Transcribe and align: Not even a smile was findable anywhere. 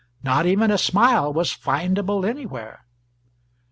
Not 0.23 0.47
even 0.47 0.71
a 0.71 0.79
smile 0.79 1.31
was 1.31 1.51
findable 1.53 2.27
anywhere. 2.27 2.87